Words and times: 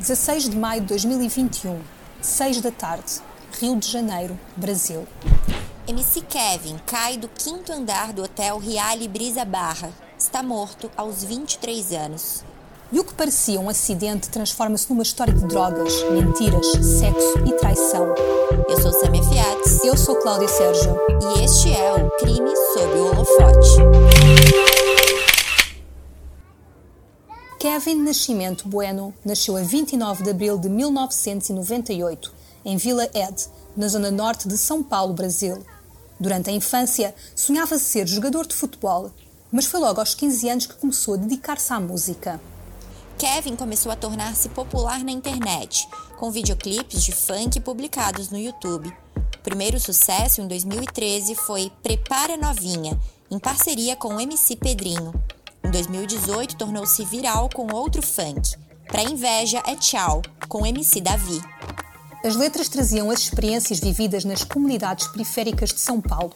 16 0.00 0.48
de 0.48 0.56
maio 0.56 0.80
de 0.80 0.86
2021, 0.86 1.78
6 2.22 2.62
da 2.62 2.70
tarde, 2.70 3.20
Rio 3.60 3.76
de 3.76 3.86
Janeiro, 3.86 4.40
Brasil. 4.56 5.06
MC 5.86 6.22
Kevin 6.22 6.78
cai 6.86 7.18
do 7.18 7.28
quinto 7.28 7.70
andar 7.70 8.14
do 8.14 8.22
hotel 8.22 8.56
Riale 8.56 9.06
Brisa 9.06 9.44
Barra. 9.44 9.92
Está 10.18 10.42
morto 10.42 10.90
aos 10.96 11.22
23 11.22 11.92
anos. 11.92 12.42
E 12.90 12.98
o 12.98 13.04
que 13.04 13.12
parecia 13.12 13.60
um 13.60 13.68
acidente 13.68 14.30
transforma-se 14.30 14.88
numa 14.88 15.02
história 15.02 15.34
de 15.34 15.44
drogas, 15.44 15.92
mentiras, 16.10 16.66
sexo 16.98 17.38
e 17.46 17.52
traição. 17.58 18.14
Eu 18.70 18.80
sou 18.80 18.92
Samia 18.94 19.22
Fiat. 19.22 19.86
Eu 19.86 19.98
sou 19.98 20.16
Cláudia 20.16 20.48
Sérgio. 20.48 20.96
E 21.36 21.44
este 21.44 21.74
é 21.74 21.92
o 21.92 22.10
Crime 22.16 22.50
sob 22.72 22.94
o 22.94 23.06
Holofote. 23.10 24.69
Kevin 27.60 27.96
Nascimento 27.96 28.66
Bueno 28.66 29.12
nasceu 29.22 29.54
a 29.54 29.60
29 29.60 30.22
de 30.24 30.30
abril 30.30 30.56
de 30.56 30.70
1998, 30.70 32.32
em 32.64 32.78
Vila 32.78 33.04
Ed, 33.12 33.48
na 33.76 33.86
zona 33.86 34.10
norte 34.10 34.48
de 34.48 34.56
São 34.56 34.82
Paulo, 34.82 35.12
Brasil. 35.12 35.62
Durante 36.18 36.48
a 36.48 36.54
infância, 36.54 37.14
sonhava 37.36 37.76
ser 37.76 38.06
jogador 38.06 38.46
de 38.46 38.54
futebol, 38.54 39.10
mas 39.52 39.66
foi 39.66 39.78
logo 39.78 40.00
aos 40.00 40.14
15 40.14 40.48
anos 40.48 40.66
que 40.66 40.74
começou 40.76 41.12
a 41.12 41.16
dedicar-se 41.18 41.70
à 41.70 41.78
música. 41.78 42.40
Kevin 43.18 43.56
começou 43.56 43.92
a 43.92 43.96
tornar-se 43.96 44.48
popular 44.48 45.04
na 45.04 45.12
internet, 45.12 45.86
com 46.16 46.30
videoclipes 46.30 47.04
de 47.04 47.12
funk 47.12 47.60
publicados 47.60 48.30
no 48.30 48.38
YouTube. 48.38 48.90
O 49.36 49.42
primeiro 49.42 49.78
sucesso, 49.78 50.40
em 50.40 50.48
2013, 50.48 51.34
foi 51.34 51.70
Prepara 51.82 52.38
Novinha, 52.38 52.98
em 53.30 53.38
parceria 53.38 53.96
com 53.96 54.14
o 54.14 54.20
MC 54.20 54.56
Pedrinho. 54.56 55.12
Em 55.62 55.70
2018, 55.70 56.56
tornou-se 56.56 57.04
viral 57.04 57.48
com 57.48 57.72
outro 57.72 58.02
funk. 58.02 58.56
Pra 58.86 59.02
inveja 59.02 59.62
é 59.66 59.76
tchau, 59.76 60.22
com 60.48 60.66
MC 60.66 61.00
Davi. 61.00 61.40
As 62.24 62.34
letras 62.34 62.68
traziam 62.68 63.10
as 63.10 63.20
experiências 63.20 63.78
vividas 63.78 64.24
nas 64.24 64.42
comunidades 64.42 65.06
periféricas 65.06 65.70
de 65.70 65.80
São 65.80 66.00
Paulo. 66.00 66.34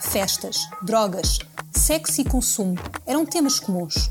Festas, 0.00 0.68
drogas, 0.82 1.38
sexo 1.72 2.20
e 2.20 2.24
consumo 2.24 2.76
eram 3.06 3.24
temas 3.24 3.58
comuns. 3.58 4.10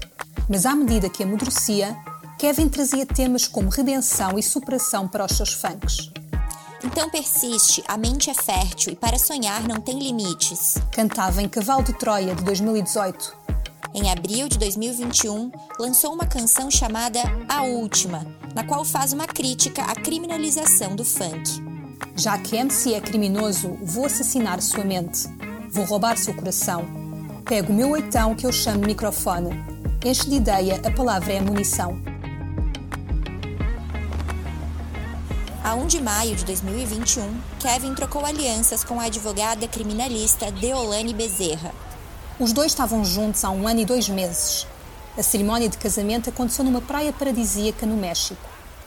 Mas 0.49 0.65
à 0.65 0.75
medida 0.75 1.09
que 1.09 1.23
amadurecia, 1.23 1.95
Kevin 2.37 2.67
trazia 2.67 3.05
temas 3.05 3.47
como 3.47 3.69
redenção 3.69 4.37
e 4.37 4.43
superação 4.43 5.07
para 5.07 5.25
os 5.25 5.31
seus 5.31 5.53
funks. 5.53 6.11
Então 6.83 7.09
persiste, 7.09 7.83
a 7.87 7.97
mente 7.97 8.29
é 8.29 8.33
fértil 8.33 8.93
e 8.93 8.95
para 8.95 9.17
sonhar 9.17 9.67
não 9.67 9.79
tem 9.79 9.99
limites. 9.99 10.75
Cantava 10.91 11.41
em 11.41 11.47
Cavalo 11.47 11.83
de 11.83 11.93
Troia 11.93 12.35
de 12.35 12.43
2018 12.43 13.46
em 13.93 14.11
abril 14.11 14.47
de 14.47 14.57
2021, 14.57 15.51
lançou 15.79 16.13
uma 16.13 16.25
canção 16.25 16.69
chamada 16.69 17.19
A 17.47 17.63
Última, 17.63 18.25
na 18.53 18.63
qual 18.63 18.83
faz 18.83 19.13
uma 19.13 19.27
crítica 19.27 19.83
à 19.83 19.95
criminalização 19.95 20.95
do 20.95 21.03
funk. 21.03 21.63
Já 22.15 22.37
que 22.37 22.55
MC 22.55 22.93
é 22.93 23.01
criminoso, 23.01 23.77
vou 23.81 24.05
assassinar 24.05 24.61
sua 24.61 24.83
mente. 24.83 25.27
Vou 25.71 25.85
roubar 25.85 26.17
seu 26.17 26.33
coração. 26.33 26.85
Pego 27.45 27.71
o 27.71 27.75
meu 27.75 27.91
oitão 27.91 28.35
que 28.35 28.45
eu 28.45 28.51
chamo 28.51 28.85
microfone. 28.85 29.51
Enche 30.03 30.29
de 30.29 30.35
ideia, 30.35 30.81
a 30.85 30.91
palavra 30.91 31.33
é 31.33 31.41
munição. 31.41 32.01
A 35.63 35.75
1 35.75 35.87
de 35.87 36.01
maio 36.01 36.35
de 36.35 36.45
2021, 36.45 37.41
Kevin 37.59 37.93
trocou 37.93 38.25
alianças 38.25 38.85
com 38.85 39.01
a 39.01 39.05
advogada 39.05 39.67
criminalista 39.67 40.49
Deolane 40.49 41.13
Bezerra, 41.13 41.73
os 42.39 42.53
dois 42.53 42.71
estavam 42.71 43.03
juntos 43.03 43.43
há 43.43 43.49
um 43.49 43.67
ano 43.67 43.79
e 43.79 43.85
dois 43.85 44.07
meses. 44.09 44.67
A 45.17 45.23
cerimónia 45.23 45.67
de 45.67 45.77
casamento 45.77 46.29
aconteceu 46.29 46.63
numa 46.63 46.81
praia 46.81 47.11
paradisíaca 47.11 47.85
no 47.85 47.97
México. 47.97 48.41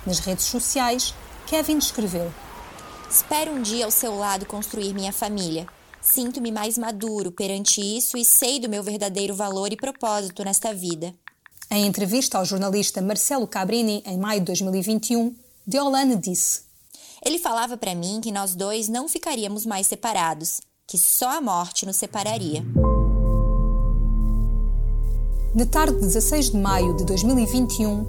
Nas 0.06 0.20
redes 0.20 0.44
sociais, 0.44 1.12
Kevin 1.46 1.78
escreveu: 1.78 2.32
Espero 3.10 3.50
um 3.52 3.60
dia 3.60 3.84
ao 3.84 3.90
seu 3.90 4.16
lado 4.16 4.46
construir 4.46 4.94
minha 4.94 5.12
família. 5.12 5.66
Sinto-me 6.00 6.52
mais 6.52 6.78
maduro 6.78 7.32
perante 7.32 7.80
isso 7.80 8.16
e 8.16 8.24
sei 8.24 8.60
do 8.60 8.68
meu 8.68 8.82
verdadeiro 8.82 9.34
valor 9.34 9.72
e 9.72 9.76
propósito 9.76 10.44
nesta 10.44 10.72
vida. 10.72 11.12
Em 11.68 11.86
entrevista 11.86 12.38
ao 12.38 12.44
jornalista 12.44 13.02
Marcelo 13.02 13.46
Cabrini, 13.46 14.02
em 14.06 14.16
maio 14.16 14.40
de 14.40 14.46
2021, 14.46 15.34
Deolane 15.66 16.16
disse: 16.16 16.62
Ele 17.24 17.38
falava 17.38 17.76
para 17.76 17.94
mim 17.94 18.20
que 18.22 18.30
nós 18.30 18.54
dois 18.54 18.88
não 18.88 19.08
ficaríamos 19.08 19.66
mais 19.66 19.88
separados, 19.88 20.60
que 20.86 20.96
só 20.96 21.36
a 21.36 21.40
morte 21.40 21.84
nos 21.84 21.96
separaria. 21.96 22.64
Na 25.52 25.66
tarde 25.66 25.94
de 25.94 26.02
16 26.02 26.50
de 26.52 26.56
maio 26.56 26.96
de 26.96 27.04
2021, 27.04 28.06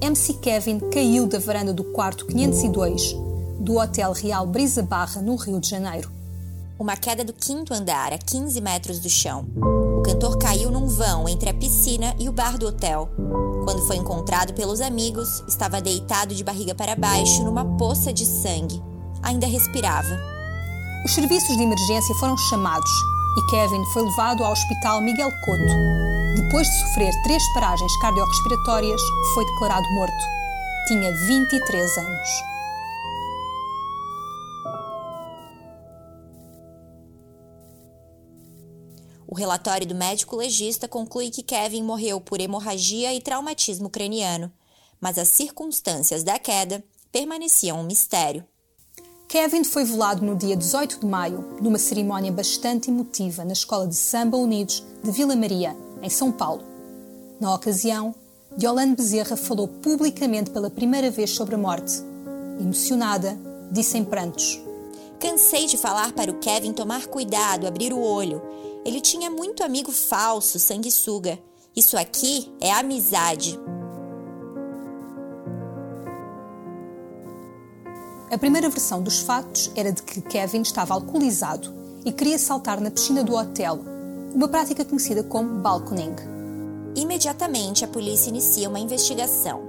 MC 0.00 0.34
Kevin 0.34 0.78
caiu 0.78 1.26
da 1.26 1.40
varanda 1.40 1.72
do 1.72 1.82
quarto 1.82 2.24
502 2.24 3.16
do 3.58 3.78
Hotel 3.80 4.12
Real 4.12 4.46
Brisa 4.46 4.80
Barra, 4.80 5.20
no 5.20 5.34
Rio 5.34 5.58
de 5.58 5.68
Janeiro. 5.68 6.08
Uma 6.78 6.96
queda 6.96 7.24
do 7.24 7.32
quinto 7.32 7.74
andar, 7.74 8.12
a 8.12 8.18
15 8.18 8.60
metros 8.60 9.00
do 9.00 9.10
chão. 9.10 9.44
O 9.56 10.02
cantor 10.02 10.38
caiu 10.38 10.70
num 10.70 10.86
vão 10.86 11.28
entre 11.28 11.50
a 11.50 11.54
piscina 11.54 12.14
e 12.16 12.28
o 12.28 12.32
bar 12.32 12.56
do 12.56 12.68
hotel. 12.68 13.10
Quando 13.64 13.84
foi 13.88 13.96
encontrado 13.96 14.52
pelos 14.54 14.80
amigos, 14.80 15.42
estava 15.48 15.80
deitado 15.80 16.32
de 16.32 16.44
barriga 16.44 16.76
para 16.76 16.94
baixo 16.94 17.42
numa 17.42 17.64
poça 17.76 18.12
de 18.12 18.24
sangue. 18.24 18.80
Ainda 19.20 19.48
respirava. 19.48 20.16
Os 21.04 21.12
serviços 21.12 21.56
de 21.56 21.62
emergência 21.64 22.14
foram 22.20 22.36
chamados 22.36 22.90
e 23.36 23.50
Kevin 23.50 23.84
foi 23.92 24.04
levado 24.04 24.44
ao 24.44 24.52
Hospital 24.52 25.00
Miguel 25.00 25.30
Couto. 25.44 26.03
Depois 26.34 26.66
de 26.66 26.80
sofrer 26.80 27.14
três 27.22 27.42
paragens 27.52 27.96
cardiorrespiratórias, 27.98 29.00
foi 29.34 29.44
declarado 29.46 29.88
morto. 29.94 30.24
Tinha 30.88 31.12
23 31.28 31.98
anos. 31.98 32.28
O 39.28 39.36
relatório 39.36 39.86
do 39.86 39.94
médico 39.94 40.34
legista 40.34 40.88
conclui 40.88 41.30
que 41.30 41.42
Kevin 41.42 41.84
morreu 41.84 42.20
por 42.20 42.40
hemorragia 42.40 43.14
e 43.14 43.20
traumatismo 43.20 43.88
craniano, 43.88 44.52
mas 45.00 45.18
as 45.18 45.28
circunstâncias 45.28 46.24
da 46.24 46.36
queda 46.36 46.82
permaneciam 47.12 47.80
um 47.80 47.84
mistério. 47.84 48.44
Kevin 49.28 49.64
foi 49.64 49.84
velado 49.84 50.24
no 50.24 50.36
dia 50.36 50.56
18 50.56 51.00
de 51.00 51.06
maio, 51.06 51.58
numa 51.60 51.78
cerimónia 51.78 52.30
bastante 52.30 52.90
emotiva 52.90 53.44
na 53.44 53.52
Escola 53.52 53.86
de 53.86 53.96
Samba 53.96 54.36
Unidos 54.36 54.84
de 55.02 55.10
Vila 55.10 55.34
Maria, 55.34 55.76
em 56.04 56.10
São 56.10 56.30
Paulo. 56.30 56.62
Na 57.40 57.54
ocasião, 57.54 58.14
Yolande 58.60 58.96
Bezerra 58.96 59.36
falou 59.36 59.66
publicamente 59.66 60.50
pela 60.50 60.70
primeira 60.70 61.10
vez 61.10 61.30
sobre 61.30 61.54
a 61.54 61.58
morte. 61.58 62.02
Emocionada, 62.60 63.36
disse 63.70 63.98
em 63.98 64.04
prantos: 64.04 64.60
Cansei 65.18 65.66
de 65.66 65.76
falar 65.76 66.12
para 66.12 66.30
o 66.30 66.38
Kevin 66.38 66.72
tomar 66.72 67.06
cuidado, 67.06 67.66
abrir 67.66 67.92
o 67.92 68.00
olho. 68.00 68.40
Ele 68.84 69.00
tinha 69.00 69.30
muito 69.30 69.64
amigo 69.64 69.90
falso, 69.90 70.58
sanguessuga. 70.58 71.38
Isso 71.74 71.96
aqui 71.96 72.52
é 72.60 72.70
amizade. 72.70 73.58
A 78.30 78.38
primeira 78.38 78.68
versão 78.68 79.02
dos 79.02 79.20
fatos 79.20 79.70
era 79.74 79.92
de 79.92 80.02
que 80.02 80.20
Kevin 80.20 80.62
estava 80.62 80.94
alcoolizado 80.94 81.72
e 82.04 82.12
queria 82.12 82.38
saltar 82.38 82.80
na 82.80 82.90
piscina 82.90 83.24
do 83.24 83.34
hotel, 83.34 83.80
uma 84.34 84.48
prática 84.48 84.84
conhecida 84.84 85.22
como 85.22 85.60
balconing. 85.60 86.16
Imediatamente 86.96 87.84
a 87.84 87.88
polícia 87.88 88.28
inicia 88.28 88.68
uma 88.68 88.80
investigação. 88.80 89.62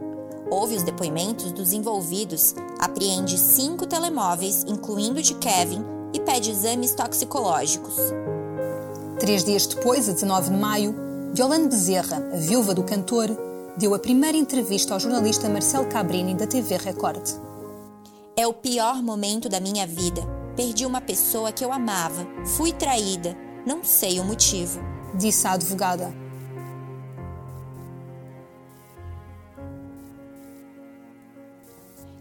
Ouve 0.50 0.76
os 0.76 0.84
depoimentos 0.84 1.52
dos 1.52 1.72
envolvidos, 1.72 2.56
apreende 2.80 3.38
cinco 3.38 3.86
telemóveis, 3.86 4.64
incluindo 4.68 5.20
o 5.20 5.24
de 5.24 5.36
Kevin, 5.36 5.84
e 6.14 6.20
pede 6.20 6.52
exames 6.52 6.94
toxicológicos. 6.94 7.96
Três 9.20 9.44
dias 9.44 9.68
depois, 9.68 10.10
a 10.10 10.14
19 10.14 10.50
de 10.50 10.58
maio, 10.58 10.96
Yolande 11.38 11.70
Bezerra, 11.70 12.18
a 12.34 12.38
viúva 12.38 12.74
do 12.74 12.84
cantor, 12.84 13.30
deu 13.78 13.94
a 13.94 14.00
primeira 14.00 14.38
entrevista 14.38 14.94
ao 14.94 15.00
jornalista 15.00 15.50
Marcelo 15.50 15.86
Cabrini 15.88 16.34
da 16.34 16.48
TV 16.48 16.78
Record. 16.78 17.22
É 18.36 18.48
o 18.48 18.54
pior 18.54 19.02
momento 19.02 19.48
da 19.50 19.60
minha 19.60 19.86
vida. 19.86 20.22
Perdi 20.56 20.86
uma 20.86 21.02
pessoa 21.02 21.52
que 21.52 21.64
eu 21.64 21.72
amava. 21.72 22.26
Fui 22.46 22.72
traída. 22.72 23.45
Não 23.66 23.84
sei 23.84 24.20
o 24.20 24.24
motivo. 24.24 24.80
Disse 25.16 25.48
a 25.48 25.54
advogada. 25.54 26.14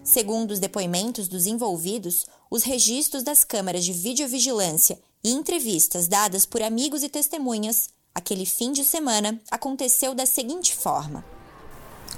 Segundo 0.02 0.52
os 0.52 0.58
depoimentos 0.58 1.28
dos 1.28 1.46
envolvidos, 1.46 2.24
os 2.50 2.62
registros 2.62 3.22
das 3.22 3.44
câmeras 3.44 3.84
de 3.84 3.92
videovigilância 3.92 4.98
e 5.22 5.32
entrevistas 5.32 6.08
dadas 6.08 6.46
por 6.46 6.62
amigos 6.62 7.02
e 7.02 7.10
testemunhas, 7.10 7.90
aquele 8.14 8.46
fim 8.46 8.72
de 8.72 8.82
semana 8.82 9.38
aconteceu 9.50 10.14
da 10.14 10.24
seguinte 10.24 10.74
forma: 10.74 11.22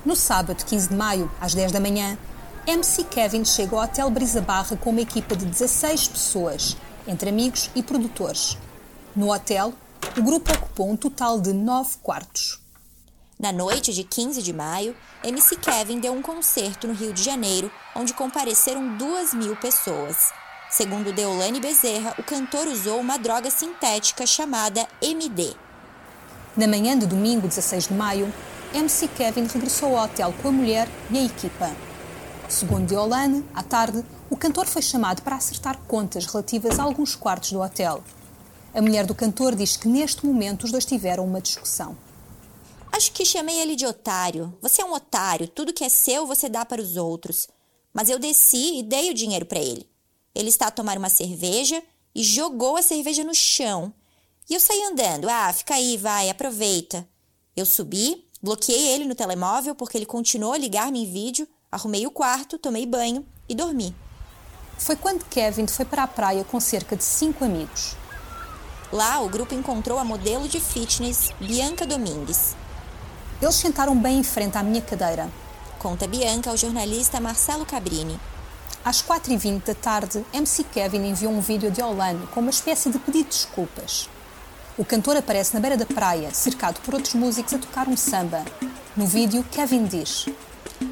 No 0.05 0.15
sábado, 0.15 0.65
15 0.65 0.91
de 0.91 0.95
maio, 0.95 1.29
às 1.41 1.53
10 1.53 1.73
da 1.73 1.81
manhã, 1.81 2.17
MC 2.65 3.03
Kevin 3.05 3.45
chega 3.45 3.75
ao 3.75 3.83
Hotel 3.83 4.09
Brisa 4.09 4.41
Barra 4.41 4.77
com 4.77 4.91
uma 4.91 5.01
equipa 5.01 5.35
de 5.35 5.47
16 5.47 6.09
pessoas, 6.09 6.77
entre 7.09 7.31
amigos 7.31 7.71
e 7.75 7.83
produtores. 7.83 8.57
No 9.17 9.33
hotel, 9.33 9.73
o 10.15 10.23
grupo 10.23 10.53
ocupou 10.53 10.91
um 10.91 10.95
total 10.95 11.41
de 11.41 11.51
9 11.55 11.97
quartos. 12.03 12.61
Na 13.41 13.51
noite 13.51 13.91
de 13.95 14.05
15 14.05 14.43
de 14.43 14.53
maio, 14.53 14.95
MC 15.25 15.57
Kevin 15.57 16.01
deu 16.01 16.13
um 16.13 16.21
concerto 16.21 16.87
no 16.87 16.93
Rio 16.93 17.15
de 17.15 17.23
Janeiro, 17.23 17.73
onde 17.95 18.13
compareceram 18.13 18.99
duas 18.99 19.33
mil 19.33 19.57
pessoas. 19.57 20.31
Segundo 20.69 21.15
Deolane 21.15 21.61
Bezerra, 21.61 22.15
o 22.19 22.23
cantor 22.23 22.67
usou 22.67 23.01
uma 23.01 23.17
droga 23.17 23.51
sintética 23.51 24.27
chamada 24.27 24.87
MD. 25.01 25.55
Na 26.55 26.67
manhã 26.67 26.99
de 26.99 27.07
domingo, 27.07 27.49
16 27.49 27.89
de 27.89 27.95
maio, 27.95 28.31
MC 28.75 29.09
Kevin 29.09 29.47
regressou 29.47 29.97
ao 29.97 30.05
hotel 30.05 30.35
com 30.43 30.49
a 30.49 30.53
mulher 30.53 30.87
e 31.11 31.17
a 31.17 31.25
equipa. 31.25 31.71
Segundo 32.51 32.87
Deolane, 32.87 33.43
à 33.55 33.63
tarde, 33.63 34.05
o 34.29 34.37
cantor 34.37 34.67
foi 34.67 34.83
chamado 34.83 35.23
para 35.23 35.37
acertar 35.37 35.79
contas 35.89 36.27
relativas 36.27 36.79
a 36.79 36.83
alguns 36.83 37.15
quartos 37.15 37.51
do 37.53 37.63
hotel. 37.63 38.05
A 38.77 38.83
mulher 38.83 39.07
do 39.07 39.15
cantor 39.15 39.55
diz 39.55 39.75
que 39.75 39.89
neste 39.89 40.27
momento 40.27 40.65
os 40.65 40.71
dois 40.71 40.85
tiveram 40.85 41.25
uma 41.25 41.41
discussão. 41.41 41.97
Acho 42.93 43.11
que 43.11 43.25
chamei 43.25 43.59
ele 43.59 43.75
de 43.75 43.87
otário. 43.87 44.55
Você 44.61 44.83
é 44.83 44.85
um 44.85 44.93
otário, 44.93 45.49
tudo 45.49 45.73
que 45.73 45.83
é 45.83 45.89
seu 45.89 46.27
você 46.27 46.47
dá 46.47 46.63
para 46.63 46.83
os 46.83 46.95
outros. 46.95 47.49
Mas 47.91 48.11
eu 48.11 48.19
desci 48.19 48.81
e 48.81 48.83
dei 48.83 49.11
o 49.11 49.15
dinheiro 49.15 49.47
para 49.47 49.61
ele. 49.61 49.89
Ele 50.35 50.51
está 50.51 50.67
a 50.67 50.71
tomar 50.71 50.99
uma 50.99 51.09
cerveja 51.09 51.83
e 52.15 52.23
jogou 52.23 52.77
a 52.77 52.83
cerveja 52.83 53.25
no 53.25 53.35
chão. 53.35 53.95
E 54.47 54.53
eu 54.53 54.61
saí 54.61 54.83
andando. 54.83 55.27
Ah, 55.27 55.51
fica 55.55 55.75
aí, 55.75 55.97
vai, 55.97 56.29
aproveita. 56.29 57.09
Eu 57.57 57.65
subi, 57.65 58.29
bloqueei 58.43 58.89
ele 58.89 59.07
no 59.07 59.15
telemóvel 59.15 59.75
porque 59.75 59.97
ele 59.97 60.05
continuou 60.05 60.53
a 60.53 60.59
ligar-me 60.59 61.03
em 61.03 61.11
vídeo, 61.11 61.49
arrumei 61.73 62.07
o 62.07 62.11
quarto, 62.11 62.59
tomei 62.59 62.85
banho 62.85 63.27
e 63.49 63.55
dormi. 63.55 63.97
Foi 64.77 64.97
quando 64.97 65.25
Kevin 65.25 65.67
foi 65.67 65.87
para 65.87 66.03
a 66.03 66.07
praia 66.07 66.45
com 66.45 66.61
cerca 66.61 66.95
de 66.95 67.05
cinco 67.05 67.43
amigos. 67.43 67.97
Lá, 68.93 69.21
o 69.21 69.29
grupo 69.29 69.53
encontrou 69.53 69.99
a 69.99 70.05
modelo 70.05 70.49
de 70.49 70.61
fitness 70.61 71.33
Bianca 71.41 71.85
Domingues. 71.85 72.55
Eles 73.43 73.57
sentaram 73.57 73.99
bem 73.99 74.21
em 74.21 74.23
frente 74.23 74.57
à 74.57 74.63
minha 74.63 74.81
cadeira. 74.81 75.29
Conta 75.79 76.07
Bianca 76.07 76.51
ao 76.51 76.57
jornalista 76.57 77.21
Marcelo 77.21 77.67
Cabrini. 77.67 78.19
Às 78.85 79.03
4h20 79.03 79.65
da 79.65 79.75
tarde, 79.75 80.25
MC 80.33 80.63
Kevin 80.63 81.09
enviou 81.09 81.33
um 81.33 81.41
vídeo 81.41 81.71
de 81.71 81.83
Olane 81.83 82.29
com 82.29 82.39
uma 82.39 82.51
espécie 82.51 82.89
de 82.89 82.99
pedido 83.01 83.25
de 83.25 83.31
desculpas. 83.31 84.09
O 84.79 84.85
cantor 84.85 85.17
aparece 85.17 85.53
na 85.55 85.61
beira 85.61 85.77
da 85.77 85.87
praia, 85.87 86.33
cercado 86.33 86.81
por 86.83 86.95
outros 86.95 87.15
músicos 87.15 87.55
a 87.55 87.59
tocar 87.59 87.89
um 87.89 87.97
samba. 87.97 88.45
No 88.97 89.05
vídeo, 89.05 89.45
Kevin 89.51 89.87
diz: 89.87 90.27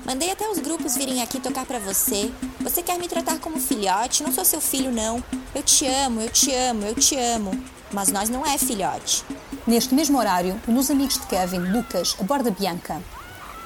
Mandei 0.05 0.31
até 0.31 0.49
os 0.49 0.59
grupos 0.59 0.97
virem 0.97 1.23
aqui 1.23 1.41
tocar 1.41 1.65
para 1.67 1.79
você. 1.79 2.33
Você 2.61 2.83
quer 2.83 2.99
me 2.99 3.09
tratar 3.09 3.39
como 3.39 3.61
filhote? 3.61 4.23
Não 4.23 4.33
sou 4.33 4.45
seu 4.45 4.61
filho, 4.61 4.93
não. 4.93 5.23
Eu 5.55 5.63
te 5.63 5.87
amo, 5.87 6.21
eu 6.21 6.31
te 6.31 6.53
amo, 6.55 6.87
eu 6.87 6.95
te 6.95 7.17
amo. 7.17 7.53
Mas 7.93 8.09
nós 8.11 8.29
não 8.29 8.45
é 8.45 8.59
filhote. 8.59 9.25
Neste 9.67 9.95
mesmo 9.95 10.19
horário, 10.19 10.61
um 10.69 10.75
dos 10.75 10.91
amigos 10.91 11.15
de 11.15 11.27
Kevin, 11.27 11.59
Lucas, 11.59 12.17
aborda 12.21 12.51
Bianca. 12.51 13.03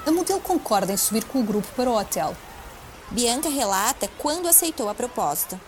A 0.05 0.11
modelo 0.11 0.39
concorda 0.39 0.93
em 0.93 0.97
subir 0.97 1.23
com 1.25 1.39
o 1.39 1.43
grupo 1.43 1.67
para 1.75 1.89
o 1.89 1.97
hotel. 1.97 2.35
Bianca 3.11 3.49
relata 3.49 4.09
quando 4.17 4.47
aceitou 4.47 4.87
a 4.87 4.95
proposta. 4.95 5.59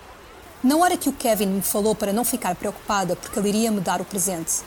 Na 0.64 0.78
hora 0.78 0.96
que 0.96 1.10
o 1.10 1.14
Kevin 1.14 1.48
me 1.48 1.62
falou 1.62 1.96
para 1.96 2.14
não 2.14 2.24
ficar 2.24 2.56
preocupada 2.56 3.16
porque 3.16 3.40
ele 3.40 3.50
iria 3.50 3.72
me 3.72 3.82
dar 3.82 4.00
o 4.00 4.06
presente, 4.06 4.62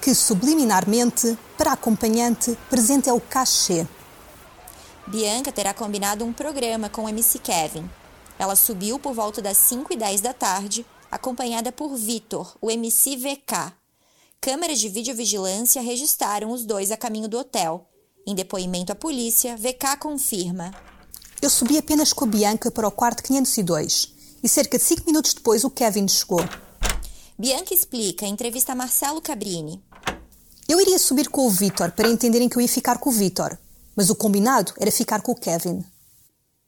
que 0.00 0.14
subliminarmente, 0.14 1.38
para 1.56 1.70
a 1.70 1.74
acompanhante, 1.74 2.56
presente 2.70 3.08
é 3.08 3.12
o 3.12 3.20
cachê. 3.20 3.86
Bianca 5.06 5.52
terá 5.52 5.74
combinado 5.74 6.24
um 6.24 6.32
programa 6.32 6.88
com 6.88 7.04
o 7.04 7.08
MC 7.08 7.38
Kevin. 7.38 7.88
Ela 8.38 8.56
subiu 8.56 8.98
por 8.98 9.12
volta 9.12 9.42
das 9.42 9.58
5 9.58 9.92
e 9.92 9.96
10 9.96 10.22
da 10.22 10.32
tarde, 10.32 10.84
acompanhada 11.10 11.70
por 11.70 11.94
Vitor, 11.94 12.56
o 12.60 12.70
MC 12.70 13.16
VK. 13.16 13.72
Câmeras 14.40 14.80
de 14.80 14.88
videovigilância 14.88 15.82
registraram 15.82 16.50
os 16.50 16.64
dois 16.64 16.90
a 16.90 16.96
caminho 16.96 17.28
do 17.28 17.38
hotel. 17.38 17.86
Em 18.26 18.34
depoimento 18.34 18.92
à 18.92 18.94
polícia, 18.94 19.56
VK 19.56 19.98
confirma. 20.00 20.72
Eu 21.40 21.50
subi 21.50 21.76
apenas 21.76 22.12
com 22.12 22.24
a 22.24 22.28
Bianca 22.28 22.70
para 22.70 22.88
o 22.88 22.90
quarto 22.90 23.22
502 23.22 24.14
e 24.42 24.48
cerca 24.48 24.78
de 24.78 24.84
cinco 24.84 25.04
minutos 25.06 25.34
depois 25.34 25.64
o 25.64 25.70
Kevin 25.70 26.08
chegou. 26.08 26.40
Bianca 27.38 27.74
explica 27.74 28.24
em 28.26 28.32
entrevista 28.32 28.72
a 28.72 28.74
Marcelo 28.74 29.20
Cabrini. 29.20 29.82
Eu 30.66 30.80
iria 30.80 30.98
subir 30.98 31.28
com 31.28 31.46
o 31.46 31.50
Vitor 31.50 31.90
para 31.92 32.08
entenderem 32.08 32.48
que 32.48 32.56
eu 32.56 32.62
ia 32.62 32.68
ficar 32.68 32.98
com 32.98 33.10
o 33.10 33.12
Vitor, 33.12 33.58
mas 33.96 34.10
o 34.10 34.14
combinado 34.14 34.72
era 34.78 34.90
ficar 34.90 35.22
com 35.22 35.32
o 35.32 35.36
Kevin. 35.36 35.84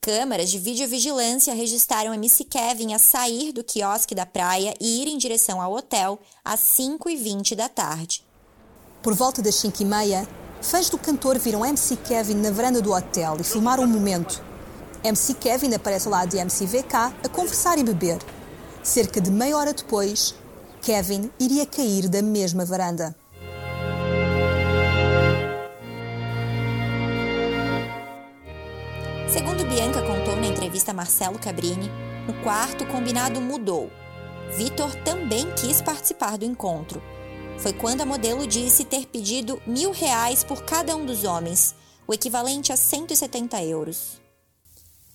Câmeras 0.00 0.50
de 0.50 0.58
videovigilância 0.58 1.52
registraram 1.52 2.14
MC 2.14 2.44
Kevin 2.44 2.94
a 2.94 2.98
sair 2.98 3.52
do 3.52 3.64
quiosque 3.64 4.14
da 4.14 4.24
praia 4.24 4.72
e 4.80 5.02
ir 5.02 5.08
em 5.08 5.18
direção 5.18 5.60
ao 5.60 5.72
hotel 5.72 6.18
às 6.44 6.60
5h20 6.60 7.56
da 7.56 7.68
tarde. 7.68 8.24
Por 9.02 9.14
volta 9.14 9.42
das 9.42 9.56
5h30, 9.56 10.26
fãs 10.62 10.88
do 10.88 10.96
cantor 10.96 11.38
viram 11.38 11.66
MC 11.66 11.96
Kevin 11.96 12.34
na 12.34 12.50
varanda 12.50 12.80
do 12.80 12.92
hotel 12.92 13.36
e 13.40 13.44
filmaram 13.44 13.82
o 13.82 13.86
um 13.86 13.90
momento. 13.90 14.42
MC 15.02 15.34
Kevin 15.34 15.74
aparece 15.74 16.06
ao 16.06 16.12
lado 16.12 16.30
de 16.30 16.38
MC 16.38 16.66
VK 16.66 16.94
a 17.24 17.28
conversar 17.28 17.78
e 17.78 17.84
beber. 17.84 18.18
Cerca 18.82 19.20
de 19.20 19.30
meia 19.30 19.56
hora 19.56 19.74
depois, 19.74 20.34
Kevin 20.82 21.30
iria 21.40 21.66
cair 21.66 22.08
da 22.08 22.22
mesma 22.22 22.64
varanda. 22.64 23.14
Entrevista 30.76 30.90
a 30.90 30.94
Marcelo 30.94 31.38
Cabrini, 31.38 31.90
no 32.26 32.34
quarto 32.42 32.84
o 32.84 32.86
combinado 32.86 33.40
mudou. 33.40 33.90
Vitor 34.58 34.94
também 34.96 35.50
quis 35.54 35.80
participar 35.80 36.36
do 36.36 36.44
encontro. 36.44 37.02
Foi 37.58 37.72
quando 37.72 38.02
a 38.02 38.06
modelo 38.06 38.46
disse 38.46 38.84
ter 38.84 39.06
pedido 39.06 39.60
mil 39.66 39.90
reais 39.90 40.44
por 40.44 40.62
cada 40.64 40.94
um 40.94 41.06
dos 41.06 41.24
homens, 41.24 41.74
o 42.06 42.12
equivalente 42.12 42.72
a 42.72 42.76
170 42.76 43.62
euros. 43.64 44.20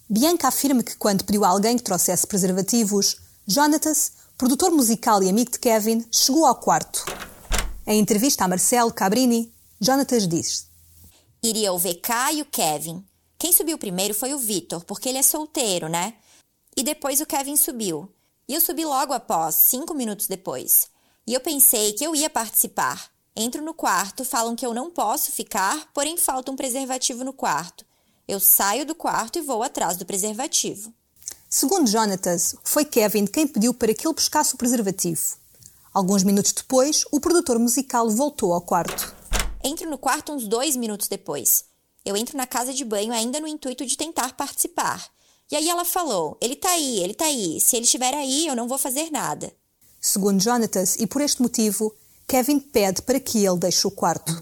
Bianca 0.09 0.47
afirma 0.47 0.81
que 0.81 0.97
quando 0.97 1.23
pediu 1.23 1.45
a 1.45 1.49
alguém 1.49 1.77
que 1.77 1.83
trouxesse 1.83 2.25
preservativos, 2.25 3.17
Jonatas, 3.45 4.13
produtor 4.37 4.71
musical 4.71 5.21
e 5.21 5.29
amigo 5.29 5.51
de 5.51 5.59
Kevin, 5.59 6.03
chegou 6.11 6.47
ao 6.47 6.55
quarto. 6.55 7.05
Em 7.85 7.99
entrevista 7.99 8.45
a 8.45 8.47
Marcelo 8.47 8.91
Cabrini, 8.91 9.53
Jonatas 9.79 10.27
diz: 10.27 10.65
Iria 11.43 11.71
o 11.71 11.77
VK 11.77 12.33
e 12.33 12.41
o 12.41 12.45
Kevin. 12.45 13.05
Quem 13.41 13.51
subiu 13.51 13.75
primeiro 13.75 14.13
foi 14.13 14.35
o 14.35 14.37
Vitor, 14.37 14.85
porque 14.85 15.09
ele 15.09 15.17
é 15.17 15.23
solteiro, 15.23 15.89
né? 15.89 16.13
E 16.77 16.83
depois 16.83 17.19
o 17.21 17.25
Kevin 17.25 17.57
subiu. 17.57 18.07
E 18.47 18.53
eu 18.53 18.61
subi 18.61 18.85
logo 18.85 19.13
após, 19.13 19.55
cinco 19.55 19.95
minutos 19.95 20.27
depois. 20.27 20.89
E 21.25 21.33
eu 21.33 21.41
pensei 21.41 21.93
que 21.93 22.03
eu 22.03 22.15
ia 22.15 22.29
participar. 22.29 23.09
Entro 23.35 23.63
no 23.63 23.73
quarto, 23.73 24.23
falam 24.23 24.55
que 24.55 24.63
eu 24.63 24.75
não 24.75 24.91
posso 24.91 25.31
ficar, 25.31 25.89
porém 25.91 26.17
falta 26.17 26.51
um 26.51 26.55
preservativo 26.55 27.23
no 27.23 27.33
quarto. 27.33 27.83
Eu 28.27 28.39
saio 28.39 28.85
do 28.85 28.93
quarto 28.93 29.39
e 29.39 29.41
vou 29.41 29.63
atrás 29.63 29.97
do 29.97 30.05
preservativo. 30.05 30.93
Segundo 31.49 31.89
Jonatas, 31.89 32.55
foi 32.63 32.85
Kevin 32.85 33.25
quem 33.25 33.47
pediu 33.47 33.73
para 33.73 33.95
que 33.95 34.05
ele 34.05 34.13
buscasse 34.13 34.53
o 34.53 34.57
preservativo. 34.57 35.19
Alguns 35.91 36.21
minutos 36.21 36.51
depois, 36.51 37.05
o 37.11 37.19
produtor 37.19 37.57
musical 37.57 38.07
voltou 38.07 38.53
ao 38.53 38.61
quarto. 38.61 39.15
Entro 39.63 39.89
no 39.89 39.97
quarto 39.97 40.31
uns 40.31 40.47
dois 40.47 40.75
minutos 40.75 41.07
depois. 41.07 41.70
Eu 42.03 42.17
entro 42.17 42.35
na 42.35 42.47
casa 42.47 42.73
de 42.73 42.83
banho 42.83 43.13
ainda 43.13 43.39
no 43.39 43.47
intuito 43.47 43.85
de 43.85 43.95
tentar 43.95 44.35
participar. 44.35 45.07
E 45.51 45.55
aí 45.55 45.69
ela 45.69 45.85
falou: 45.85 46.37
ele 46.41 46.55
tá 46.55 46.71
aí, 46.71 46.99
ele 46.99 47.13
tá 47.13 47.25
aí. 47.25 47.59
Se 47.61 47.75
ele 47.75 47.85
estiver 47.85 48.13
aí, 48.13 48.47
eu 48.47 48.55
não 48.55 48.67
vou 48.67 48.77
fazer 48.77 49.11
nada. 49.11 49.53
Segundo 49.99 50.41
Jonatas, 50.41 50.95
e 50.95 51.05
por 51.05 51.21
este 51.21 51.41
motivo, 51.43 51.93
Kevin 52.27 52.59
pede 52.59 53.03
para 53.03 53.19
que 53.19 53.45
ele 53.45 53.57
deixe 53.57 53.85
o 53.85 53.91
quarto. 53.91 54.33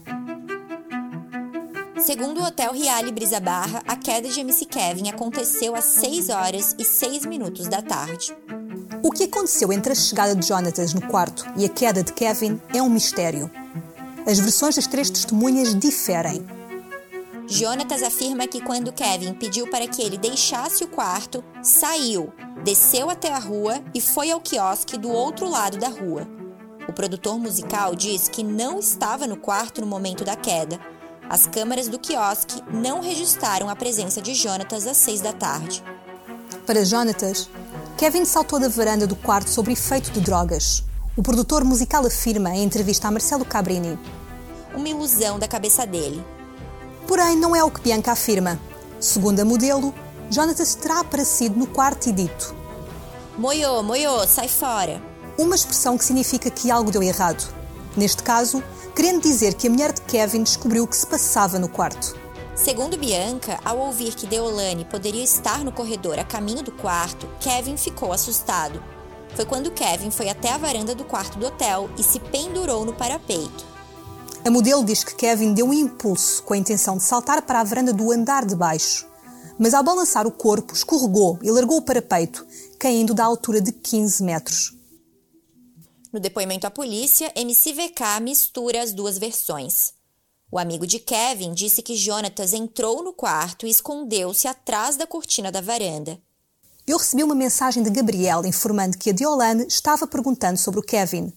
Segundo 2.00 2.40
o 2.40 2.46
Hotel 2.46 2.72
Riali 2.72 3.12
Brisa 3.12 3.42
Barra, 3.42 3.84
a 3.86 3.98
queda 3.98 4.30
de 4.30 4.40
MC 4.40 4.64
Kevin 4.66 5.10
aconteceu 5.10 5.76
às 5.76 5.84
6 5.84 6.30
horas 6.30 6.76
e 6.80 6.86
6 6.86 7.26
minutos 7.26 7.68
da 7.68 7.82
tarde. 7.82 8.34
O 9.04 9.12
que 9.12 9.26
aconteceu 9.26 9.74
entre 9.74 9.92
a 9.92 9.96
chegada 9.96 10.34
de 10.34 10.48
Jonatas 10.48 10.94
no 10.94 11.06
quarto 11.08 11.46
e 11.58 11.66
a 11.66 11.70
queda 11.70 12.02
de 12.02 12.14
Kevin 12.14 12.62
é 12.74 12.82
um 12.82 12.90
mistério. 12.90 13.52
As 14.26 14.40
versões 14.40 14.76
das 14.76 14.88
três 14.88 15.10
testemunhas 15.10 15.78
diferem. 15.78 16.59
Jonatas 17.50 18.04
afirma 18.04 18.48
que 18.48 18.62
quando 18.62 18.94
Kevin 18.94 19.34
pediu 19.34 19.68
para 19.72 19.88
que 19.88 20.04
ele 20.04 20.20
deixasse 20.20 20.84
o 20.84 20.88
quarto, 20.88 21.44
saiu, 21.64 22.32
desceu 22.64 23.10
até 23.10 23.34
a 23.34 23.40
rua 23.40 23.82
e 23.94 24.00
foi 24.00 24.30
ao 24.30 24.40
quiosque 24.40 24.98
do 24.98 25.10
outro 25.10 25.50
lado 25.50 25.78
da 25.78 25.90
rua. 25.90 26.28
O 26.88 26.94
produtor 26.94 27.40
musical 27.40 27.96
diz 27.96 28.28
que 28.28 28.44
não 28.44 28.78
estava 28.78 29.26
no 29.26 29.36
quarto 29.36 29.82
no 29.82 29.88
momento 29.88 30.24
da 30.24 30.36
queda, 30.36 30.80
as 31.28 31.48
câmeras 31.48 31.88
do 31.88 32.00
quiosque 32.00 32.62
não 32.72 33.02
registraram 33.02 33.68
a 33.68 33.76
presença 33.76 34.22
de 34.22 34.34
Jonatas 34.36 34.86
às 34.86 34.98
seis 34.98 35.20
da 35.20 35.34
tarde. 35.34 35.84
Para 36.66 36.86
Jonatas, 36.86 37.50
Kevin 37.98 38.26
saltou 38.26 38.60
da 38.60 38.70
varanda 38.70 39.08
do 39.08 39.16
quarto 39.16 39.50
sob 39.50 39.72
efeito 39.72 40.12
de 40.12 40.22
drogas. 40.22 40.84
O 41.18 41.24
produtor 41.24 41.64
musical 41.64 42.06
afirma 42.06 42.56
em 42.56 42.64
entrevista 42.64 43.08
a 43.08 43.12
Marcelo 43.12 43.44
Cabrini. 43.44 44.00
Uma 44.74 44.88
ilusão 44.88 45.38
da 45.38 45.48
cabeça 45.48 45.86
dele. 45.86 46.24
Porém, 47.10 47.36
não 47.36 47.56
é 47.56 47.64
o 47.64 47.72
que 47.72 47.82
Bianca 47.82 48.12
afirma. 48.12 48.60
Segundo 49.00 49.40
a 49.40 49.44
modelo, 49.44 49.96
Jonatas 50.30 50.76
terá 50.76 51.00
aparecido 51.00 51.58
no 51.58 51.66
quarto 51.66 52.08
e 52.08 52.12
dito: 52.12 52.56
Moiô, 53.36 53.82
moiô, 53.82 54.28
sai 54.28 54.48
fora. 54.48 55.02
Uma 55.36 55.56
expressão 55.56 55.98
que 55.98 56.06
significa 56.06 56.52
que 56.52 56.70
algo 56.70 56.92
deu 56.92 57.02
errado. 57.02 57.44
Neste 57.98 58.22
caso, 58.22 58.64
querendo 58.96 59.24
dizer 59.24 59.56
que 59.56 59.66
a 59.66 59.72
mulher 59.72 59.92
de 59.92 60.02
Kevin 60.02 60.44
descobriu 60.44 60.84
o 60.84 60.88
que 60.88 60.96
se 60.96 61.08
passava 61.08 61.58
no 61.58 61.68
quarto. 61.68 62.16
Segundo 62.56 62.96
Bianca, 62.96 63.60
ao 63.66 63.80
ouvir 63.80 64.14
que 64.14 64.28
Deolane 64.28 64.86
poderia 64.86 65.24
estar 65.24 65.64
no 65.64 65.72
corredor 65.72 66.20
a 66.20 66.24
caminho 66.24 66.62
do 66.62 66.72
quarto, 66.72 67.28
Kevin 67.40 67.76
ficou 67.76 68.14
assustado. 68.14 68.84
Foi 69.36 69.46
quando 69.46 69.72
Kevin 69.72 70.12
foi 70.12 70.30
até 70.30 70.52
a 70.52 70.60
varanda 70.60 70.94
do 70.94 71.04
quarto 71.04 71.40
do 71.40 71.48
hotel 71.48 71.90
e 71.98 72.04
se 72.04 72.20
pendurou 72.20 72.86
no 72.86 72.94
parapeito. 72.94 73.69
A 74.46 74.50
modelo 74.50 74.84
diz 74.84 75.04
que 75.04 75.16
Kevin 75.16 75.54
deu 75.54 75.68
um 75.68 75.74
impulso 75.74 76.42
com 76.44 76.54
a 76.54 76.58
intenção 76.58 76.98
de 76.98 77.04
saltar 77.04 77.42
para 77.42 77.60
a 77.60 77.64
varanda 77.64 77.94
do 77.94 78.12
andar 78.12 78.46
de 78.46 78.56
baixo, 78.56 79.06
mas 79.60 79.74
ao 79.74 79.84
balançar 79.84 80.26
o 80.26 80.32
corpo 80.32 80.74
escorregou 80.74 81.38
e 81.44 81.52
largou 81.52 81.78
o 81.78 81.82
parapeito, 81.82 82.48
caindo 82.80 83.14
da 83.14 83.26
altura 83.26 83.62
de 83.62 83.74
15 83.74 84.24
metros. 84.24 84.74
No 86.12 86.20
depoimento 86.20 86.66
à 86.66 86.72
polícia, 86.72 87.32
MCVK 87.36 88.20
mistura 88.22 88.82
as 88.82 88.94
duas 88.94 89.18
versões. 89.18 89.94
O 90.52 90.58
amigo 90.58 90.88
de 90.88 90.98
Kevin 90.98 91.54
disse 91.54 91.84
que 91.84 91.96
Jonatas 91.96 92.54
entrou 92.54 93.04
no 93.04 93.14
quarto 93.14 93.68
e 93.68 93.70
escondeu-se 93.70 94.48
atrás 94.48 94.96
da 94.96 95.06
cortina 95.06 95.52
da 95.52 95.62
varanda. 95.62 96.20
Eu 96.88 96.98
recebi 96.98 97.24
uma 97.24 97.36
mensagem 97.36 97.84
de 97.84 97.90
Gabriel 97.92 98.44
informando 98.46 98.98
que 98.98 99.12
a 99.12 99.14
Diolane 99.14 99.68
estava 99.68 100.08
perguntando 100.08 100.58
sobre 100.58 100.80
o 100.80 100.84
Kevin. 100.84 101.32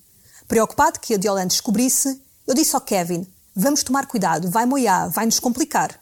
Preocupado 0.48 0.98
que 0.98 1.12
a 1.12 1.18
Diolane 1.18 1.48
descobrisse, 1.48 2.22
eu 2.46 2.54
disse 2.54 2.74
ao 2.74 2.80
Kevin: 2.80 3.26
Vamos 3.54 3.82
tomar 3.82 4.06
cuidado, 4.06 4.50
vai 4.50 4.66
moiar, 4.66 5.10
vai 5.10 5.26
nos 5.26 5.38
complicar. 5.38 6.00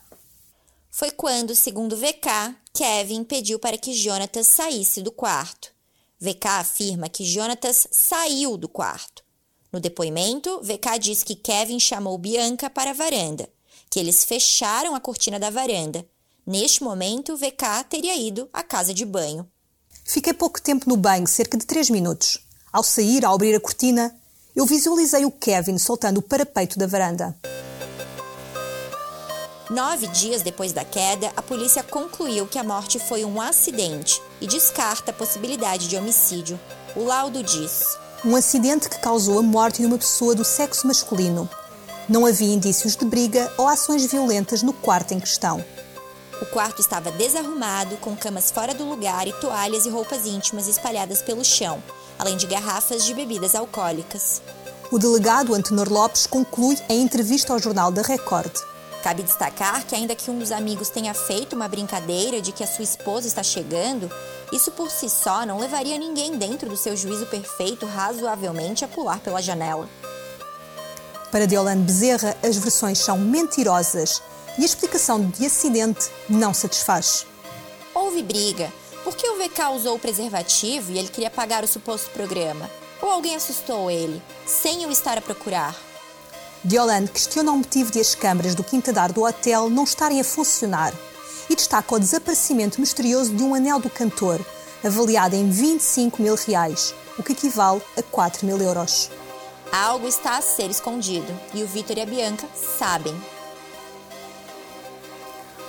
Foi 0.90 1.10
quando, 1.10 1.54
segundo 1.54 1.96
VK, 1.96 2.54
Kevin 2.72 3.24
pediu 3.24 3.58
para 3.58 3.78
que 3.78 3.92
Jonatas 3.92 4.46
saísse 4.48 5.02
do 5.02 5.12
quarto. 5.12 5.72
VK 6.20 6.46
afirma 6.46 7.08
que 7.08 7.24
Jonatas 7.24 7.86
saiu 7.90 8.56
do 8.56 8.68
quarto. 8.68 9.22
No 9.72 9.80
depoimento, 9.80 10.60
VK 10.62 10.98
diz 11.00 11.22
que 11.22 11.36
Kevin 11.36 11.78
chamou 11.78 12.18
Bianca 12.18 12.68
para 12.68 12.90
a 12.90 12.94
varanda, 12.94 13.48
que 13.88 14.00
eles 14.00 14.24
fecharam 14.24 14.94
a 14.94 15.00
cortina 15.00 15.38
da 15.38 15.48
varanda. 15.48 16.04
Neste 16.46 16.82
momento, 16.82 17.36
VK 17.36 17.84
teria 17.88 18.16
ido 18.16 18.48
à 18.52 18.62
casa 18.62 18.92
de 18.92 19.04
banho. 19.04 19.48
Fiquei 20.04 20.32
pouco 20.32 20.60
tempo 20.60 20.88
no 20.88 20.96
banho, 20.96 21.26
cerca 21.26 21.56
de 21.56 21.64
três 21.64 21.88
minutos. 21.88 22.38
Ao 22.72 22.82
sair, 22.82 23.24
ao 23.24 23.34
abrir 23.34 23.54
a 23.54 23.60
cortina, 23.60 24.14
eu 24.60 24.66
visualizei 24.66 25.24
o 25.24 25.30
Kevin 25.30 25.78
soltando 25.78 26.18
o 26.18 26.22
parapeito 26.22 26.78
da 26.78 26.86
varanda. 26.86 27.34
Nove 29.70 30.06
dias 30.08 30.42
depois 30.42 30.70
da 30.70 30.84
queda, 30.84 31.32
a 31.34 31.40
polícia 31.40 31.82
concluiu 31.82 32.46
que 32.46 32.58
a 32.58 32.64
morte 32.64 32.98
foi 32.98 33.24
um 33.24 33.40
acidente 33.40 34.20
e 34.38 34.46
descarta 34.46 35.12
a 35.12 35.14
possibilidade 35.14 35.88
de 35.88 35.96
homicídio. 35.96 36.60
O 36.94 37.04
laudo 37.04 37.42
diz: 37.42 37.96
Um 38.22 38.36
acidente 38.36 38.90
que 38.90 38.98
causou 38.98 39.38
a 39.38 39.42
morte 39.42 39.80
de 39.80 39.86
uma 39.86 39.96
pessoa 39.96 40.34
do 40.34 40.44
sexo 40.44 40.86
masculino. 40.86 41.48
Não 42.06 42.26
havia 42.26 42.52
indícios 42.52 42.96
de 42.96 43.06
briga 43.06 43.50
ou 43.56 43.66
ações 43.66 44.04
violentas 44.10 44.62
no 44.62 44.74
quarto 44.74 45.14
em 45.14 45.20
questão. 45.20 45.64
O 46.42 46.44
quarto 46.46 46.80
estava 46.80 47.10
desarrumado, 47.12 47.96
com 47.96 48.14
camas 48.14 48.50
fora 48.50 48.74
do 48.74 48.84
lugar 48.84 49.26
e 49.26 49.32
toalhas 49.40 49.86
e 49.86 49.90
roupas 49.90 50.26
íntimas 50.26 50.68
espalhadas 50.68 51.22
pelo 51.22 51.44
chão, 51.44 51.82
além 52.20 52.36
de 52.36 52.46
garrafas 52.46 53.04
de 53.04 53.14
bebidas 53.14 53.54
alcoólicas. 53.54 54.42
O 54.92 54.98
delegado 54.98 55.54
Antenor 55.54 55.90
Lopes 55.90 56.26
conclui 56.26 56.76
em 56.86 57.00
entrevista 57.00 57.54
ao 57.54 57.58
jornal 57.58 57.90
da 57.90 58.02
Record. 58.02 58.52
Cabe 59.02 59.22
destacar 59.22 59.86
que, 59.86 59.94
ainda 59.94 60.14
que 60.14 60.30
um 60.30 60.38
dos 60.38 60.52
amigos 60.52 60.90
tenha 60.90 61.14
feito 61.14 61.56
uma 61.56 61.66
brincadeira 61.66 62.42
de 62.42 62.52
que 62.52 62.62
a 62.62 62.66
sua 62.66 62.84
esposa 62.84 63.26
está 63.26 63.42
chegando, 63.42 64.10
isso 64.52 64.70
por 64.72 64.90
si 64.90 65.08
só 65.08 65.46
não 65.46 65.58
levaria 65.58 65.96
ninguém 65.96 66.36
dentro 66.36 66.68
do 66.68 66.76
seu 66.76 66.94
juízo 66.94 67.24
perfeito 67.24 67.86
razoavelmente 67.86 68.84
a 68.84 68.88
pular 68.88 69.20
pela 69.20 69.40
janela. 69.40 69.88
Para 71.32 71.46
Deolane 71.46 71.82
Bezerra, 71.82 72.36
as 72.42 72.56
versões 72.56 72.98
são 72.98 73.16
mentirosas 73.16 74.20
e 74.58 74.62
a 74.62 74.66
explicação 74.66 75.30
de 75.30 75.46
acidente 75.46 76.10
não 76.28 76.52
satisfaz. 76.52 77.24
Houve 77.94 78.22
briga. 78.22 78.70
VK 79.40 79.70
usou 79.74 79.96
o 79.96 79.98
preservativo 79.98 80.92
e 80.92 80.98
ele 80.98 81.08
queria 81.08 81.30
pagar 81.30 81.64
o 81.64 81.66
suposto 81.66 82.10
programa? 82.10 82.70
Ou 83.00 83.08
alguém 83.08 83.34
assustou 83.34 83.90
ele, 83.90 84.22
sem 84.44 84.84
o 84.84 84.90
estar 84.90 85.16
a 85.16 85.22
procurar? 85.22 85.74
Diolane 86.62 87.08
questiona 87.08 87.50
o 87.50 87.56
motivo 87.56 87.90
de 87.90 87.98
as 87.98 88.14
câmaras 88.14 88.54
do 88.54 88.62
quinto 88.62 88.90
andar 88.90 89.12
do 89.12 89.24
hotel 89.24 89.70
não 89.70 89.84
estarem 89.84 90.20
a 90.20 90.24
funcionar 90.24 90.92
e 91.48 91.56
destaca 91.56 91.94
o 91.94 91.98
desaparecimento 91.98 92.78
misterioso 92.78 93.34
de 93.34 93.42
um 93.42 93.54
anel 93.54 93.80
do 93.80 93.88
cantor, 93.88 94.44
avaliado 94.84 95.34
em 95.34 95.48
25 95.48 96.20
mil 96.20 96.34
reais, 96.34 96.94
o 97.18 97.22
que 97.22 97.32
equivale 97.32 97.80
a 97.96 98.02
4 98.02 98.44
mil 98.44 98.58
euros. 98.58 99.10
Algo 99.72 100.06
está 100.06 100.36
a 100.36 100.42
ser 100.42 100.68
escondido 100.70 101.32
e 101.54 101.62
o 101.62 101.66
Vitor 101.66 101.96
e 101.96 102.02
a 102.02 102.06
Bianca 102.06 102.46
sabem. 102.78 103.18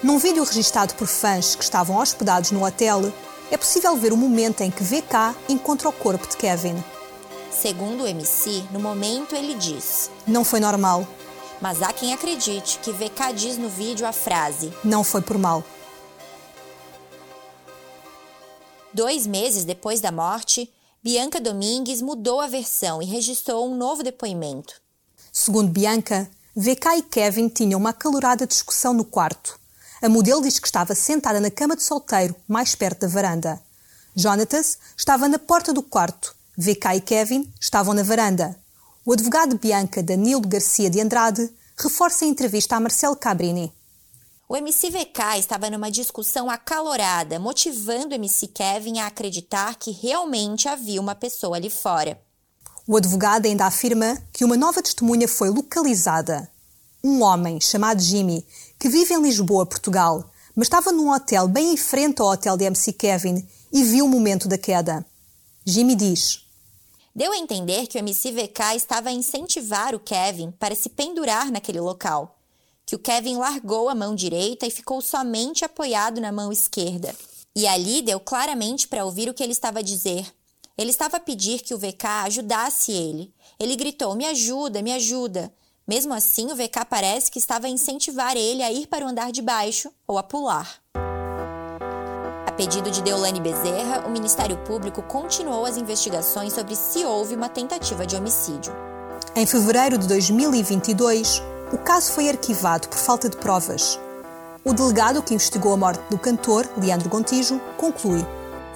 Num 0.04 0.18
vídeo 0.18 0.44
registado 0.44 0.94
por 0.96 1.08
fãs 1.08 1.56
que 1.56 1.64
estavam 1.64 1.96
hospedados 1.96 2.52
no 2.52 2.66
hotel, 2.66 3.14
é 3.52 3.58
possível 3.58 3.96
ver 3.98 4.14
o 4.14 4.18
momento 4.18 4.62
em 4.62 4.72
que 4.72 4.82
VK 4.82 5.36
encontra 5.50 5.90
o 5.90 5.94
corpo 5.94 6.26
de 6.26 6.38
Kevin. 6.38 6.82
Segundo 7.52 8.04
o 8.04 8.08
MC, 8.08 8.64
no 8.72 8.80
momento 8.80 9.36
ele 9.36 9.54
diz: 9.56 10.10
Não 10.26 10.44
foi 10.44 10.60
normal. 10.60 11.06
Mas 11.62 11.84
há 11.84 11.94
quem 11.94 12.14
acredite 12.14 12.80
que 12.80 12.92
VK 12.92 13.34
diz 13.36 13.58
no 13.58 13.70
vídeo 13.70 14.08
a 14.08 14.14
frase: 14.14 14.74
Não 14.84 15.04
foi 15.04 15.22
por 15.22 15.38
mal. 15.38 15.64
Dois 18.94 19.28
meses 19.28 19.64
depois 19.64 20.02
da 20.02 20.12
morte, 20.12 20.72
Bianca 21.04 21.40
Domingues 21.40 22.02
mudou 22.02 22.42
a 22.42 22.48
versão 22.48 23.02
e 23.02 23.06
registrou 23.06 23.70
um 23.70 23.76
novo 23.76 24.02
depoimento. 24.02 24.82
Segundo 25.32 25.70
Bianca, 25.70 26.30
VK 26.56 26.98
e 26.98 27.02
Kevin 27.04 27.48
tinham 27.48 27.80
uma 27.80 27.92
acalorada 27.92 28.48
discussão 28.48 28.94
no 28.94 29.06
quarto. 29.06 29.61
A 30.02 30.10
modelo 30.10 30.42
diz 30.42 30.58
que 30.58 30.66
estava 30.66 30.96
sentada 30.96 31.40
na 31.40 31.52
cama 31.52 31.76
de 31.76 31.84
solteiro, 31.84 32.36
mais 32.48 32.74
perto 32.74 33.02
da 33.02 33.08
varanda. 33.08 33.62
Jonatas 34.16 34.80
estava 34.98 35.28
na 35.28 35.38
porta 35.38 35.72
do 35.72 35.84
quarto. 35.84 36.36
VK 36.58 36.96
e 36.96 37.02
Kevin 37.02 37.54
estavam 37.60 37.94
na 37.94 38.02
varanda. 38.02 38.58
O 39.06 39.14
advogado 39.14 39.52
de 39.52 39.60
Bianca, 39.60 40.02
Danilo 40.02 40.42
Garcia 40.42 40.90
de 40.90 41.00
Andrade, 41.00 41.48
reforça 41.78 42.26
em 42.26 42.30
entrevista 42.30 42.76
a 42.76 42.80
Marcelo 42.80 43.16
Cabrini. 43.16 43.72
O 44.50 44.58
MC 44.58 44.90
VK 44.90 45.38
estava 45.40 45.70
numa 45.70 45.92
discussão 45.92 46.50
acalorada, 46.50 47.40
motivando 47.40 48.10
o 48.10 48.16
MC 48.16 48.48
Kevin 48.48 49.00
a 49.00 49.08
acreditar 49.08 49.76
que 49.76 49.92
realmente 49.92 50.68
havia 50.68 51.00
uma 51.00 51.14
pessoa 51.14 51.58
ali 51.58 51.70
fora. 51.70 52.20
O 52.88 52.98
advogado 52.98 53.46
ainda 53.46 53.68
afirma 53.68 54.18
que 54.34 54.44
uma 54.44 54.58
nova 54.58 54.82
testemunha 54.82 55.28
foi 55.28 55.50
localizada. 55.50 56.50
Um 57.04 57.24
homem 57.24 57.62
chamado 57.62 58.02
Jimmy, 58.02 58.46
que 58.82 58.90
vive 58.90 59.14
em 59.14 59.22
Lisboa, 59.22 59.64
Portugal, 59.64 60.28
mas 60.56 60.66
estava 60.66 60.92
num 60.92 61.14
hotel 61.14 61.48
bem 61.48 61.72
em 61.72 61.78
frente 61.78 62.20
ao 62.20 62.30
hotel 62.30 62.58
de 62.58 62.66
MC 62.66 62.92
Kevin 62.94 63.48
e 63.72 63.84
viu 63.84 64.06
o 64.06 64.10
momento 64.10 64.48
da 64.48 64.58
queda. 64.58 65.06
Jimmy 65.64 65.94
diz: 65.94 66.48
Deu 67.16 67.32
a 67.32 67.38
entender 67.38 67.86
que 67.86 67.96
o 67.96 68.00
MC 68.00 68.32
VK 68.32 68.76
estava 68.76 69.10
a 69.10 69.12
incentivar 69.12 69.94
o 69.94 70.00
Kevin 70.00 70.50
para 70.50 70.74
se 70.74 70.90
pendurar 70.90 71.52
naquele 71.52 71.80
local 71.80 72.40
que 72.84 72.96
o 72.96 73.00
Kevin 73.00 73.38
largou 73.38 73.88
a 73.88 73.94
mão 73.94 74.16
direita 74.16 74.66
e 74.66 74.72
ficou 74.72 75.00
somente 75.00 75.64
apoiado 75.64 76.20
na 76.20 76.32
mão 76.32 76.52
esquerda. 76.52 77.16
E 77.56 77.68
ali 77.68 78.02
deu 78.02 78.20
claramente 78.20 78.88
para 78.88 79.06
ouvir 79.06 79.30
o 79.30 79.34
que 79.34 79.44
ele 79.44 79.52
estava 79.52 79.78
a 79.78 79.84
dizer. 79.84 80.26
Ele 80.76 80.90
estava 80.90 81.18
a 81.18 81.20
pedir 81.20 81.62
que 81.62 81.76
o 81.76 81.78
VK 81.78 82.06
ajudasse 82.26 82.92
ele. 82.92 83.32
Ele 83.60 83.76
gritou: 83.76 84.16
Me 84.16 84.26
ajuda, 84.26 84.82
me 84.82 84.92
ajuda. 84.92 85.54
Mesmo 85.92 86.14
assim, 86.14 86.50
o 86.50 86.56
VK 86.56 86.86
parece 86.90 87.30
que 87.30 87.38
estava 87.38 87.68
a 87.68 87.70
incentivar 87.70 88.38
ele 88.38 88.64
a 88.64 88.72
ir 88.72 88.88
para 88.88 89.06
o 89.06 89.10
andar 89.10 89.30
de 89.30 89.42
baixo 89.42 89.92
ou 90.08 90.18
a 90.18 90.24
pular. 90.24 90.80
A 92.48 92.52
pedido 92.54 92.90
de 92.90 93.02
Deolane 93.02 93.42
Bezerra, 93.42 94.08
o 94.08 94.10
Ministério 94.10 94.58
Público 94.60 95.02
continuou 95.02 95.66
as 95.66 95.76
investigações 95.76 96.54
sobre 96.54 96.78
se 96.78 97.04
houve 97.04 97.36
uma 97.36 97.50
tentativa 97.50 98.06
de 98.06 98.16
homicídio. 98.16 98.74
Em 99.36 99.46
fevereiro 99.46 99.98
de 99.98 100.08
2022, 100.08 101.42
o 101.74 101.78
caso 101.78 102.14
foi 102.14 102.30
arquivado 102.30 102.88
por 102.88 102.98
falta 102.98 103.28
de 103.28 103.36
provas. 103.36 104.00
O 104.64 104.72
delegado 104.72 105.22
que 105.22 105.34
investigou 105.34 105.74
a 105.74 105.78
morte 105.78 106.10
do 106.10 106.18
cantor, 106.18 106.70
Leandro 106.78 107.10
Gontijo, 107.10 107.60
conclui: 107.76 108.26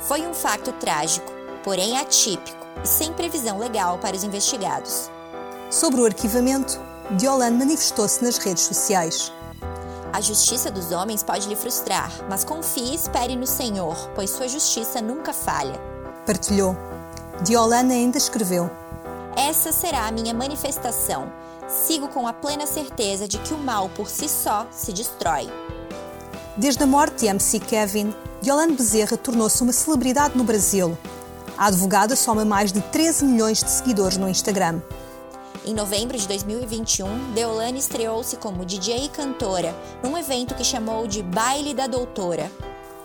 Foi 0.01 0.27
um 0.27 0.33
facto 0.33 0.73
trágico, 0.73 1.31
porém 1.63 1.97
atípico 1.97 2.67
e 2.83 2.85
sem 2.85 3.13
previsão 3.13 3.57
legal 3.57 3.99
para 3.99 4.17
os 4.17 4.23
investigados. 4.25 5.09
Sobre 5.71 6.01
o 6.01 6.05
arquivamento, 6.05 6.84
Diolane 7.11 7.57
manifestou-se 7.57 8.23
nas 8.23 8.37
redes 8.37 8.63
sociais. 8.63 9.31
A 10.11 10.21
justiça 10.21 10.71
dos 10.71 10.91
homens 10.91 11.23
pode 11.23 11.47
lhe 11.47 11.55
frustrar, 11.55 12.11
mas 12.29 12.43
confie 12.43 12.91
e 12.91 12.95
espere 12.95 13.35
no 13.35 13.45
Senhor, 13.45 14.09
pois 14.15 14.29
sua 14.29 14.47
justiça 14.47 15.01
nunca 15.01 15.33
falha. 15.33 15.79
Partilhou. 16.25 16.75
Diolane 17.43 17.93
ainda 17.93 18.17
escreveu: 18.17 18.69
Essa 19.35 19.71
será 19.71 20.07
a 20.07 20.11
minha 20.11 20.33
manifestação 20.33 21.31
sigo 21.67 22.07
com 22.07 22.27
a 22.27 22.33
plena 22.33 22.65
certeza 22.65 23.27
de 23.27 23.37
que 23.39 23.53
o 23.53 23.57
mal 23.57 23.89
por 23.89 24.09
si 24.09 24.29
só 24.29 24.67
se 24.71 24.91
destrói. 24.91 25.49
Desde 26.57 26.83
a 26.83 26.87
morte 26.87 27.21
de 27.21 27.27
MC 27.27 27.59
Kevin, 27.59 28.13
Yolande 28.45 28.75
Bezerra 28.75 29.17
tornou-se 29.17 29.61
uma 29.61 29.73
celebridade 29.73 30.37
no 30.37 30.43
Brasil. 30.43 30.97
A 31.57 31.67
advogada 31.67 32.15
soma 32.15 32.45
mais 32.45 32.71
de 32.71 32.81
13 32.81 33.25
milhões 33.25 33.63
de 33.63 33.69
seguidores 33.69 34.17
no 34.17 34.29
Instagram. 34.29 34.81
Em 35.67 35.73
novembro 35.73 36.15
de 36.15 36.27
2021, 36.27 37.33
Deolane 37.33 37.79
estreou-se 37.79 38.37
como 38.37 38.63
DJ 38.63 39.05
e 39.05 39.09
cantora 39.09 39.73
num 40.03 40.15
evento 40.15 40.53
que 40.53 40.63
chamou 40.63 41.07
de 41.07 41.23
Baile 41.23 41.73
da 41.73 41.87
Doutora. 41.87 42.51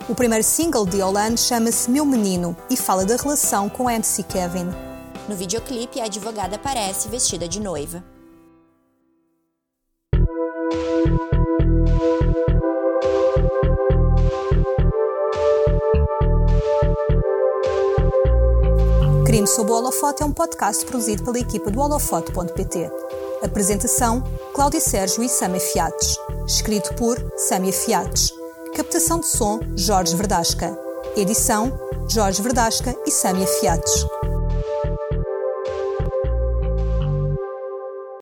O 0.07 0.13
primeiro 0.13 0.43
single 0.43 0.85
de 0.85 0.97
Deolane 0.97 1.39
chama-se 1.39 1.89
Meu 1.89 2.05
Menino 2.05 2.55
e 2.69 2.77
fala 2.77 3.03
da 3.03 3.15
relação 3.15 3.67
com 3.67 3.89
MC 3.89 4.21
Kevin. 4.23 4.67
No 5.27 5.35
videoclipe, 5.35 5.99
a 5.99 6.05
advogada 6.05 6.55
aparece 6.55 7.09
vestida 7.09 7.47
de 7.47 7.59
noiva. 7.59 8.03
Crime 19.31 19.47
sob 19.47 19.71
o 19.71 19.75
Holofote 19.75 20.23
é 20.23 20.25
um 20.25 20.33
podcast 20.33 20.85
produzido 20.85 21.23
pela 21.23 21.39
equipa 21.39 21.71
do 21.71 21.79
holofote.pt. 21.79 22.91
Apresentação: 23.41 24.21
Cláudia 24.53 24.81
Sérgio 24.81 25.23
e 25.23 25.29
Samia 25.29 25.61
Fiates. 25.61 26.17
Escrito 26.45 26.93
por 26.95 27.17
Samia 27.37 27.71
Fiates. 27.71 28.33
Captação 28.75 29.21
de 29.21 29.27
som: 29.27 29.61
Jorge 29.77 30.17
Verdasca. 30.17 30.77
Edição: 31.15 31.71
Jorge 32.09 32.41
Verdasca 32.41 32.93
e 33.05 33.09
Samia 33.09 33.47
Fiates. 33.47 34.05